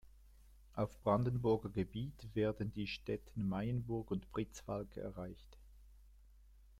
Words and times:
Auf 0.73 0.99
Brandenburger 1.03 1.69
Gebiet 1.69 2.29
werden 2.33 2.73
die 2.73 2.87
Städte 2.87 3.39
Meyenburg 3.39 4.09
und 4.09 4.31
Pritzwalk 4.31 4.97
erreicht. 4.97 5.59